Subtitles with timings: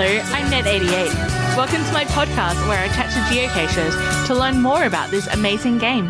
[0.00, 1.12] Hello, I'm Ned88.
[1.56, 5.78] Welcome to my podcast where I chat to geocachers to learn more about this amazing
[5.78, 6.06] game.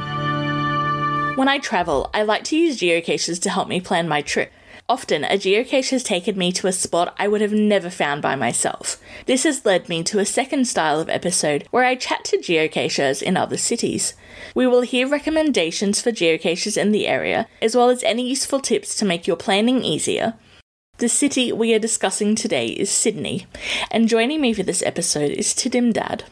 [1.38, 4.53] When I travel, I like to use geocaches to help me plan my trip.
[4.90, 8.37] Often, a geocache has taken me to a spot I would have never found by
[8.37, 9.01] myself.
[9.24, 13.23] This has led me to a second style of episode where I chat to geocachers
[13.23, 14.12] in other cities.
[14.55, 18.95] We will hear recommendations for geocaches in the area, as well as any useful tips
[18.96, 20.34] to make your planning easier.
[20.99, 23.47] The city we are discussing today is Sydney,
[23.89, 26.25] and joining me for this episode is Tidim Dad.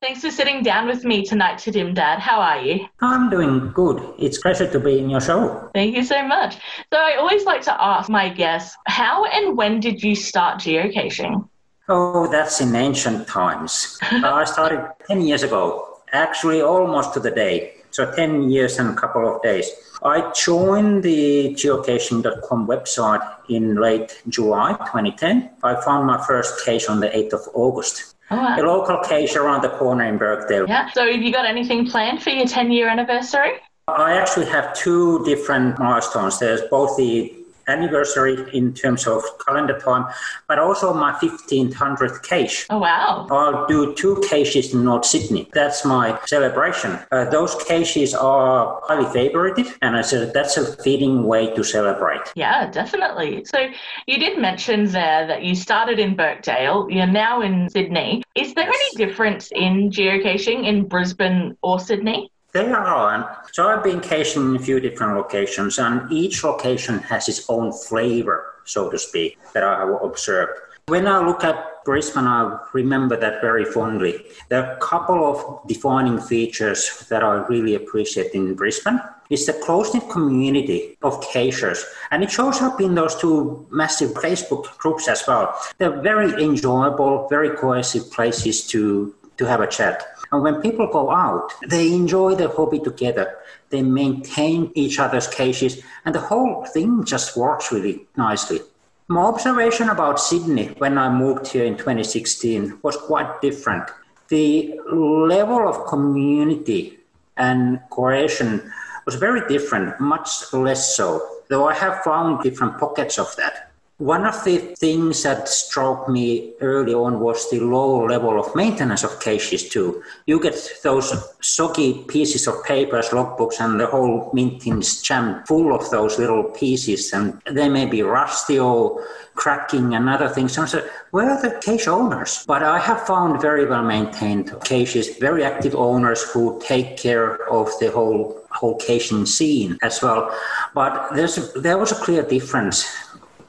[0.00, 2.18] Thanks for sitting down with me tonight, Tidim Dad.
[2.18, 2.86] How are you?
[3.02, 4.02] I'm doing good.
[4.18, 5.70] It's a pleasure to be in your show.
[5.74, 6.54] Thank you so much.
[6.90, 11.46] So I always like to ask my guests, how and when did you start geocaching?
[11.90, 13.98] Oh, that's in ancient times.
[14.02, 17.74] I started 10 years ago, actually almost to the day.
[17.90, 19.70] So 10 years and a couple of days.
[20.02, 25.50] I joined the geocaching.com website in late July 2010.
[25.62, 28.14] I found my first cache on the 8th of August.
[28.30, 28.56] Oh, wow.
[28.58, 30.68] A local cache around the corner in Birkdale.
[30.68, 30.90] Yeah.
[30.92, 33.52] So, have you got anything planned for your 10 year anniversary?
[33.88, 36.38] I actually have two different milestones.
[36.38, 37.34] There's both the
[37.68, 40.06] anniversary in terms of calendar time,
[40.48, 42.66] but also my 1500th cache.
[42.70, 43.26] Oh, wow.
[43.30, 45.48] I'll do two caches in North Sydney.
[45.52, 46.98] That's my celebration.
[47.12, 52.22] Uh, those caches are highly favorited, and I said that's a fitting way to celebrate.
[52.34, 53.44] Yeah, definitely.
[53.44, 53.68] So
[54.06, 58.22] you did mention there that you started in Birkdale, you're now in Sydney.
[58.34, 62.30] Is there any difference in geocaching in Brisbane or Sydney?
[62.52, 63.44] They are.
[63.52, 67.72] So I've been caching in a few different locations, and each location has its own
[67.72, 70.52] flavor, so to speak, that I have observed.
[70.86, 74.24] When I look at Brisbane, I remember that very fondly.
[74.48, 78.98] There are a couple of defining features that I really appreciate in Brisbane.
[79.28, 84.78] It's the close-knit community of cachers, and it shows up in those two massive Facebook
[84.78, 85.54] groups as well.
[85.76, 90.04] They're very enjoyable, very cohesive places to, to have a chat.
[90.30, 93.38] And when people go out, they enjoy the hobby together.
[93.70, 98.60] They maintain each other's caches, and the whole thing just works really nicely.
[99.08, 103.88] My observation about Sydney when I moved here in 2016 was quite different.
[104.28, 106.98] The level of community
[107.38, 108.70] and cohesion
[109.06, 113.67] was very different, much less so, though I have found different pockets of that.
[113.98, 119.02] One of the things that struck me early on was the low level of maintenance
[119.02, 120.04] of caches too.
[120.24, 120.54] You get
[120.84, 126.16] those soggy pieces of papers, logbooks, and the whole minting is jammed full of those
[126.16, 129.04] little pieces, and they may be rusty or
[129.34, 130.56] cracking and other things.
[130.56, 132.44] And I said, where are the cache owners?
[132.46, 137.68] But I have found very well maintained caches, very active owners who take care of
[137.80, 140.34] the whole whole caching scene as well.
[140.74, 142.86] But there's there was a clear difference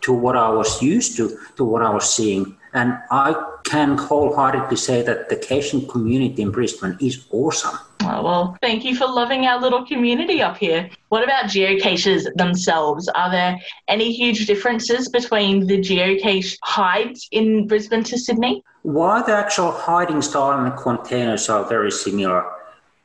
[0.02, 2.56] to what I was used to, to what I was seeing.
[2.74, 7.78] And I can wholeheartedly say that the caching community in Brisbane is awesome.
[8.02, 10.90] Oh, well, thank you for loving our little community up here.
[11.10, 13.10] What about geocaches themselves?
[13.10, 18.64] Are there any huge differences between the geocache hides in Brisbane to Sydney?
[18.84, 22.46] While the actual hiding style and the containers are very similar,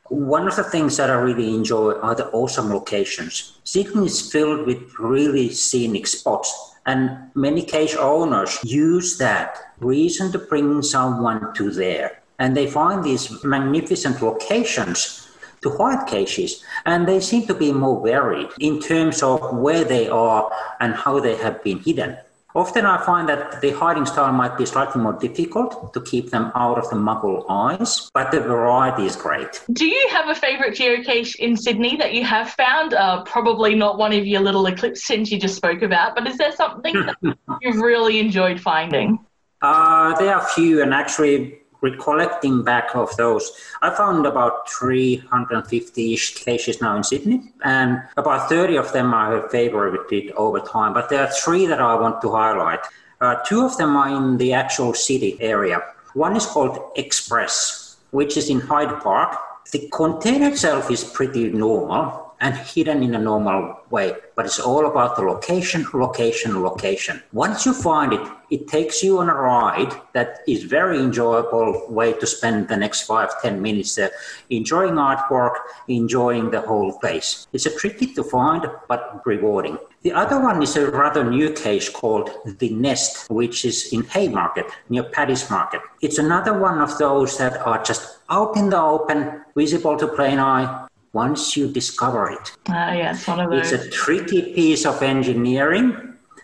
[0.09, 3.59] one of the things that I really enjoy are the awesome locations.
[3.63, 10.39] Sydney is filled with really scenic spots and many cache owners use that reason to
[10.39, 12.21] bring someone to there.
[12.37, 15.27] And they find these magnificent locations
[15.61, 16.63] to hide caches.
[16.85, 21.19] And they seem to be more varied in terms of where they are and how
[21.19, 22.17] they have been hidden.
[22.55, 26.53] Often I find that the hiding style might be slightly more difficult to keep them
[26.55, 29.61] out of the muggle eyes, but the variety is great.
[29.73, 32.93] Do you have a favourite geocache in Sydney that you have found?
[32.93, 36.37] Uh, probably not one of your little eclipse tins you just spoke about, but is
[36.37, 37.17] there something that
[37.61, 39.19] you've really enjoyed finding?
[39.61, 43.51] Uh, there are a few, and actually, recollecting back of those,
[43.81, 49.45] I found about 350-ish caches now in Sydney, and about 30 of them I have
[49.51, 50.93] favorited over time.
[50.93, 52.81] But there are three that I want to highlight.
[53.21, 55.79] Uh, two of them are in the actual city area.
[56.13, 59.37] One is called Express, which is in Hyde Park.
[59.71, 64.13] The container itself is pretty normal, and hidden in a normal way.
[64.35, 67.23] But it's all about the location, location, location.
[67.31, 68.21] Once you find it,
[68.51, 73.03] it takes you on a ride that is very enjoyable way to spend the next
[73.03, 74.11] five, ten minutes there,
[74.49, 75.55] enjoying artwork,
[75.87, 77.47] enjoying the whole place.
[77.53, 79.77] It's a tricky to find, but rewarding.
[80.03, 84.67] The other one is a rather new case called The Nest, which is in Haymarket,
[84.89, 85.81] near Paddy's Market.
[86.01, 90.37] It's another one of those that are just out in the open, visible to plain
[90.37, 90.84] eye,
[91.15, 92.45] once you discover it.
[92.67, 93.71] Ah, yes, one of those.
[93.71, 95.85] It's a tricky piece of engineering,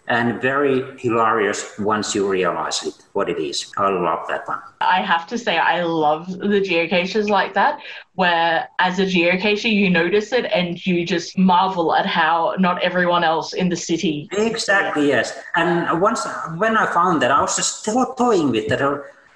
[0.07, 3.57] and very hilarious once you realize it, what it is.
[3.77, 4.61] I love that one.
[4.79, 6.23] I have to say, I love
[6.53, 7.79] the geocaches like that,
[8.15, 13.23] where as a geocacher, you notice it and you just marvel at how not everyone
[13.23, 14.29] else in the city.
[14.31, 15.37] Exactly, yes.
[15.55, 16.25] And once,
[16.57, 18.81] when I found that, I was just still toying with that.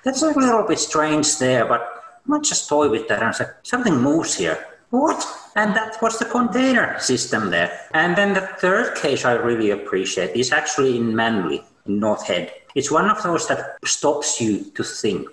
[0.04, 3.18] That's a little bit strange there, but I might just toy with that.
[3.20, 4.58] And I was like, something moves here.
[4.90, 5.26] What?
[5.56, 7.80] And that was the container system there.
[7.94, 12.52] And then the third case I really appreciate is actually in Manly, North Head.
[12.76, 15.28] It's one of those that stops you to think.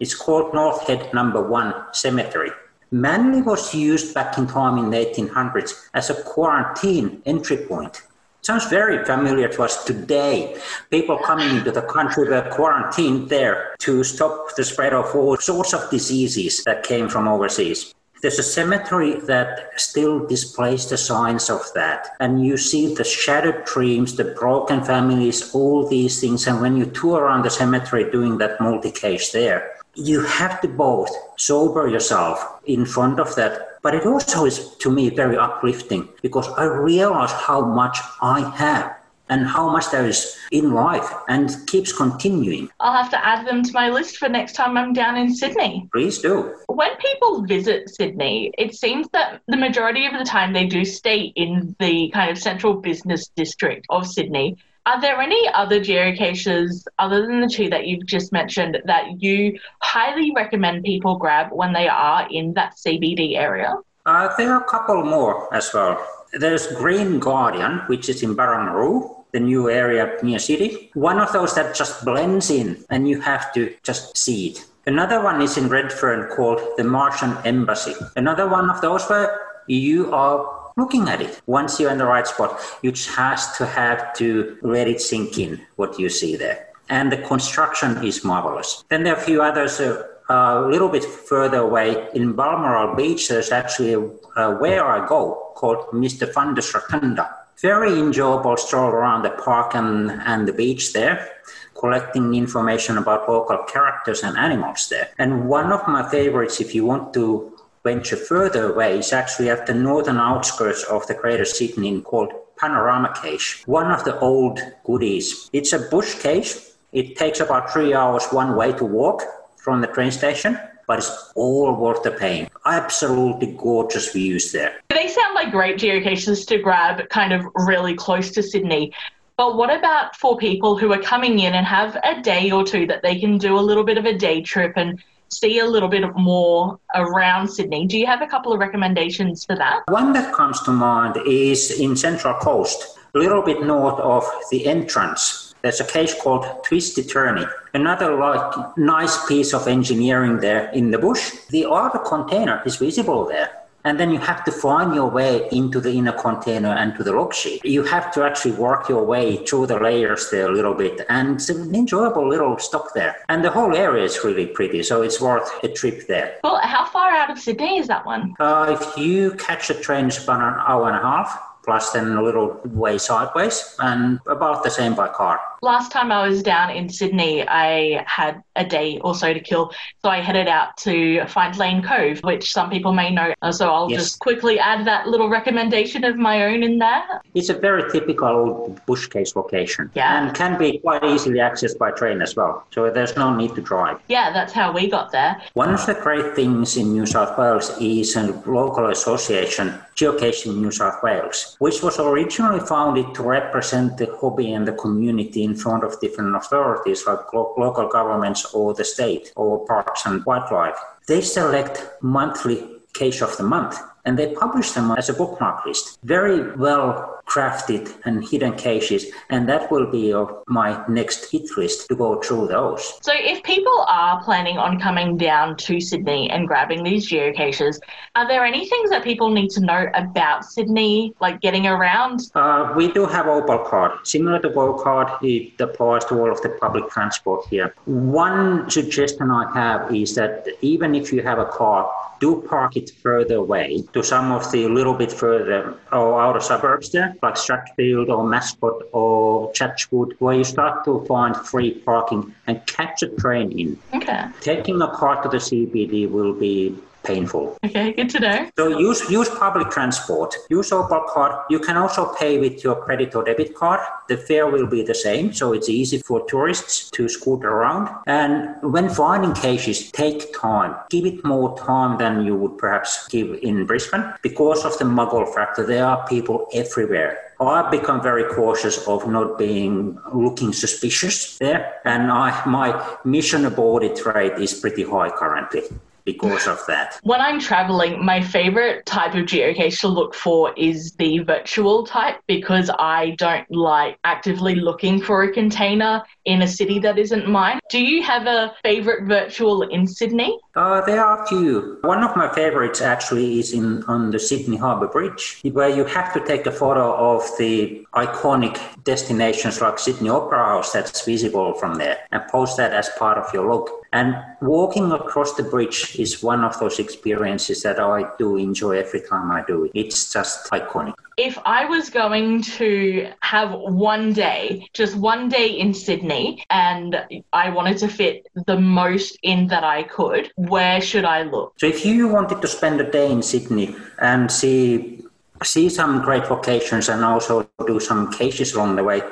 [0.00, 2.50] It's called North Head Number One Cemetery.
[2.90, 8.02] Manly was used back in time in the 1800s as a quarantine entry point.
[8.42, 10.60] Sounds very familiar to us today.
[10.90, 15.72] People coming into the country were quarantined there to stop the spread of all sorts
[15.72, 17.94] of diseases that came from overseas.
[18.24, 22.16] There's a cemetery that still displays the signs of that.
[22.20, 26.46] And you see the shattered dreams, the broken families, all these things.
[26.46, 30.68] And when you tour around the cemetery doing that multi case there, you have to
[30.68, 36.08] both sober yourself in front of that but it also is to me very uplifting
[36.22, 38.96] because i realize how much i have
[39.28, 42.68] and how much there is in life and keeps continuing.
[42.80, 45.88] I'll have to add them to my list for next time I'm down in Sydney.
[45.92, 46.54] Please do.
[46.68, 51.32] When people visit Sydney, it seems that the majority of the time they do stay
[51.36, 54.56] in the kind of central business district of Sydney.
[54.86, 59.58] Are there any other geocaches other than the two that you've just mentioned that you
[59.80, 63.74] highly recommend people grab when they are in that CBD area?
[64.04, 66.06] Uh, there are a couple more as well.
[66.38, 70.90] There's Green Guardian, which is in Barangaroo, the new area near city.
[70.94, 74.64] One of those that just blends in and you have to just see it.
[74.86, 77.94] Another one is in Redfern called the Martian Embassy.
[78.16, 81.40] Another one of those where you are looking at it.
[81.46, 85.38] Once you're in the right spot, you just have to have to let it sink
[85.38, 86.68] in what you see there.
[86.88, 88.84] And the construction is marvelous.
[88.90, 93.28] Then there are a few others uh, a little bit further away in Balmoral Beach.
[93.28, 96.30] There's actually a, where I go called Mr.
[96.32, 97.30] Fundus Rotunda.
[97.60, 101.30] Very enjoyable stroll around the park and, and the beach there
[101.74, 105.08] collecting information about local characters and animals there.
[105.18, 109.66] And one of my favorites, if you want to venture further away is actually at
[109.66, 115.50] the northern outskirts of the Greater Sydney called Panorama Cache, one of the old goodies.
[115.52, 116.56] It's a bush cache.
[116.92, 119.22] It takes about three hours one way to walk
[119.64, 122.46] from the train station, but it's all worth the pain.
[122.66, 124.74] Absolutely gorgeous views there.
[124.90, 128.92] They sound like great geocaches to grab kind of really close to Sydney.
[129.38, 132.86] But what about for people who are coming in and have a day or two
[132.88, 135.88] that they can do a little bit of a day trip and see a little
[135.88, 137.86] bit more around Sydney.
[137.86, 139.82] Do you have a couple of recommendations for that?
[139.88, 144.66] One that comes to mind is in Central Coast, a little bit north of the
[144.66, 145.43] entrance.
[145.64, 147.50] There's a case called Twisty Turny.
[147.72, 151.32] Another like nice piece of engineering there in the bush.
[151.48, 153.50] The other container is visible there
[153.84, 157.12] and then you have to find your way into the inner container and to the
[157.12, 157.64] log sheet.
[157.64, 161.36] You have to actually work your way through the layers there a little bit, and
[161.36, 163.16] it's an enjoyable little stop there.
[163.28, 166.38] And the whole area is really pretty, so it's worth a trip there.
[166.42, 168.34] Well, how far out of Sydney is that one?
[168.40, 172.12] Uh, if you catch a train, it's about an hour and a half plus then
[172.12, 175.40] a little way sideways, and about the same by car.
[175.62, 179.72] Last time I was down in Sydney, I had a day or so to kill,
[180.02, 183.32] so I headed out to find Lane Cove, which some people may know.
[183.40, 184.02] Uh, so I'll yes.
[184.02, 187.02] just quickly add that little recommendation of my own in there.
[187.34, 190.26] It's a very typical bush case location, yeah.
[190.26, 192.66] and can be quite easily accessed by train as well.
[192.72, 194.00] So there's no need to drive.
[194.08, 195.40] Yeah, that's how we got there.
[195.54, 200.70] One of the great things in New South Wales is a local association, Geocaching New
[200.70, 205.84] South Wales, which was originally founded to represent the hobby and the community in front
[205.84, 210.78] of different authorities like lo- local governments or the state or parks and wildlife.
[211.06, 215.98] They select monthly case of the month and they publish them as a bookmark list.
[216.02, 220.14] Very well crafted and hidden caches, and that will be
[220.46, 222.98] my next hit list to go through those.
[223.02, 227.78] So, if people are planning on coming down to Sydney and grabbing these geocaches,
[228.14, 232.20] are there any things that people need to know about Sydney, like getting around?
[232.34, 234.06] Uh, we do have Opal Card.
[234.06, 237.74] Similar to Opal Card, it applies to all of the public transport here.
[237.84, 241.90] One suggestion I have is that even if you have a car,
[242.24, 245.60] do park it further away to some of the little bit further
[245.92, 251.36] or outer suburbs there, like Strathfield or Mascot or Chatswood, where you start to find
[251.36, 253.68] free parking and catch a train in.
[253.98, 254.22] Okay.
[254.40, 256.56] Taking a car to the CBD will be
[257.04, 257.56] painful.
[257.64, 258.50] Okay, good to know.
[258.56, 260.34] So use use public transport.
[260.50, 261.32] Use Opal card.
[261.50, 263.80] You can also pay with your credit or debit card.
[264.08, 267.88] The fare will be the same, so it's easy for tourists to scoot around.
[268.06, 270.74] And when finding cases, take time.
[270.90, 275.32] Give it more time than you would perhaps give in Brisbane because of the muggle
[275.34, 275.64] factor.
[275.66, 277.18] There are people everywhere.
[277.40, 284.04] I've become very cautious of not being looking suspicious there, and I, my mission aborted
[284.06, 285.62] rate is pretty high currently
[286.04, 286.98] because of that.
[287.02, 292.16] When I'm traveling, my favorite type of geocache to look for is the virtual type
[292.26, 297.58] because I don't like actively looking for a container in a city that isn't mine.
[297.70, 300.38] Do you have a favorite virtual in Sydney?
[300.56, 301.78] Uh, there are a few.
[301.82, 306.12] One of my favorites actually is in on the Sydney Harbour Bridge, where you have
[306.14, 311.76] to take a photo of the iconic destinations like Sydney Opera House that's visible from
[311.76, 313.68] there and post that as part of your log.
[313.94, 319.00] And walking across the bridge is one of those experiences that I do enjoy every
[319.00, 319.70] time I do it.
[319.72, 320.94] It's just iconic.
[321.16, 327.50] If I was going to have one day, just one day in Sydney, and I
[327.50, 331.54] wanted to fit the most in that I could, where should I look?
[331.60, 335.04] So if you wanted to spend a day in Sydney and see
[335.42, 339.02] see some great locations and also do some cases along the way,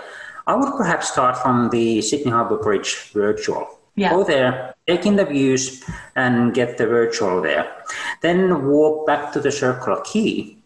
[0.47, 3.79] I would perhaps start from the Sydney Harbour Bridge virtual.
[3.95, 4.11] Yeah.
[4.11, 5.83] Go there, take in the views,
[6.17, 7.71] and get the virtual there.
[8.21, 10.57] Then walk back to the Circular Quay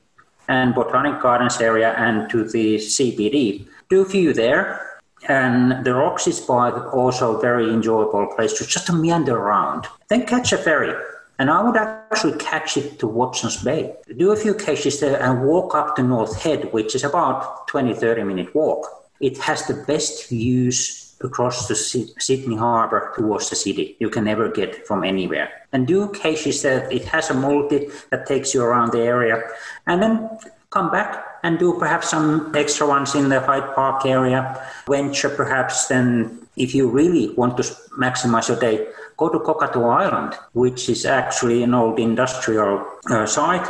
[0.48, 3.66] and Botanic Gardens area and to the CBD.
[3.88, 4.82] Do a few there.
[5.28, 9.86] And the Rocks is by also a very enjoyable place to just meander around.
[10.08, 10.94] Then catch a ferry.
[11.38, 13.94] And I would actually catch it to Watson's Bay.
[14.16, 17.94] Do a few cases there and walk up to North Head, which is about 20,
[17.94, 18.86] 30 minute walk.
[19.20, 23.96] It has the best views across the Sydney Harbour towards the city.
[23.98, 25.48] You can never get from anywhere.
[25.72, 29.42] And do cases that it has a multi that takes you around the area,
[29.86, 30.30] and then
[30.70, 34.60] come back and do perhaps some extra ones in the Hyde Park area.
[34.88, 37.62] Venture perhaps then, if you really want to
[37.98, 43.66] maximize your day, go to Cockatoo Island, which is actually an old industrial uh, site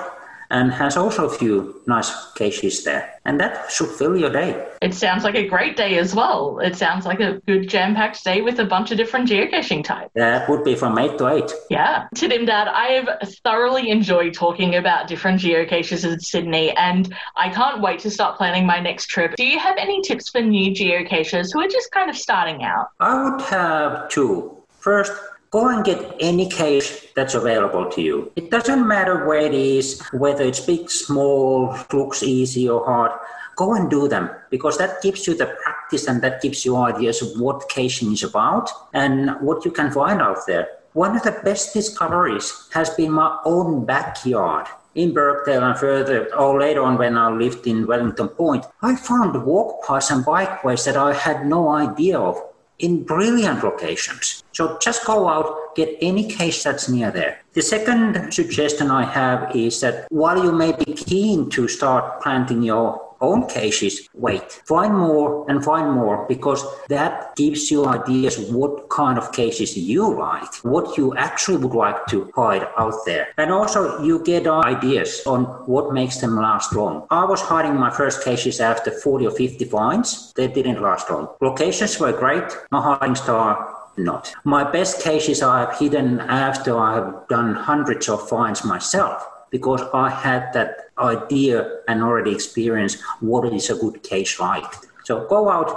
[0.51, 3.13] and has also a few nice caches there.
[3.25, 4.67] And that should fill your day.
[4.81, 6.61] It sounds like a great day as well.
[6.61, 10.11] It sounds like a good jam packed day with a bunch of different geocaching types.
[10.15, 11.53] Yeah, that would be from 8 to 8.
[11.71, 12.07] Yeah.
[12.15, 17.99] Tidimdad, I have thoroughly enjoyed talking about different geocaches in Sydney, and I can't wait
[18.01, 19.35] to start planning my next trip.
[19.37, 22.89] Do you have any tips for new geocachers who are just kind of starting out?
[23.01, 24.57] I would have two.
[24.79, 25.13] First,
[25.57, 28.31] go and get any cache that's available to you.
[28.37, 33.13] It doesn't matter where it is, whether it's big, small, looks easy or hard.
[33.57, 37.23] Go and do them because that gives you the practice and that gives you ideas
[37.23, 40.69] of what caching is about and what you can find out there.
[40.93, 46.61] One of the best discoveries has been my own backyard in Birkdale and further, or
[46.61, 50.97] later on when I lived in Wellington Point, I found walk paths and bikeways that
[50.99, 52.43] I had no idea of
[52.79, 54.45] in brilliant locations.
[54.53, 57.39] So just go out, get any case that's near there.
[57.53, 62.63] The second suggestion I have is that while you may be keen to start planting
[62.63, 64.61] your own cases, wait.
[64.67, 70.05] Find more and find more because that gives you ideas what kind of cases you
[70.15, 73.29] like, what you actually would like to hide out there.
[73.37, 77.07] And also you get ideas on what makes them last long.
[77.11, 80.33] I was hiding my first cases after 40 or 50 finds.
[80.35, 81.29] They didn't last long.
[81.41, 82.49] Locations were great.
[82.71, 84.33] My hiding star not.
[84.45, 89.83] My best cases I have hidden after I have done hundreds of finds myself because
[89.95, 91.57] I had that idea
[91.89, 94.71] and already experienced what is a good case like.
[95.05, 95.71] So go out,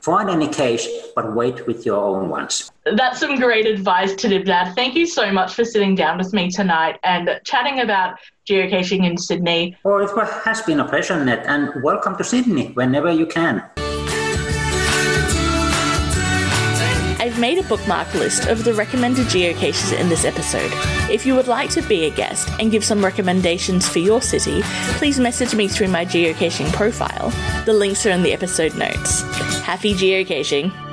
[0.00, 0.84] find any case,
[1.14, 2.72] but wait with your own ones.
[3.00, 4.74] That's some great advice Tidimdad.
[4.74, 8.18] Thank you so much for sitting down with me tonight and chatting about
[8.48, 9.76] geocaching in Sydney.
[9.84, 10.10] Well, it
[10.44, 13.62] has been a pleasure, Ned, and welcome to Sydney whenever you can.
[17.40, 20.70] Made a bookmark list of the recommended geocaches in this episode.
[21.10, 24.60] If you would like to be a guest and give some recommendations for your city,
[24.98, 27.30] please message me through my geocaching profile.
[27.64, 29.22] The links are in the episode notes.
[29.62, 30.89] Happy geocaching!